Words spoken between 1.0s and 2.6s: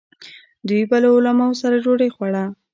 له علماوو سره ډوډۍ خوړه.